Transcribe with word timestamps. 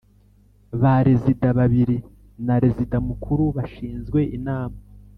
Ba 0.81 0.95
Rezida 1.07 1.47
babiri 1.59 1.97
na 2.45 2.55
Rezida 2.63 2.97
mukuru 3.07 3.43
bashinzwe 3.57 4.19
inama 4.39 4.77